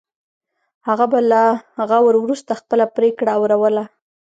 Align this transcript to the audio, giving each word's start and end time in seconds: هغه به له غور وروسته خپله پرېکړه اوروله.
هغه 0.87 1.05
به 1.11 1.19
له 1.31 1.43
غور 1.89 2.13
وروسته 2.19 2.51
خپله 2.61 2.85
پرېکړه 2.95 3.31
اوروله. 3.37 3.83